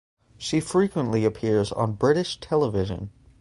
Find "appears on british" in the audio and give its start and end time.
1.25-2.39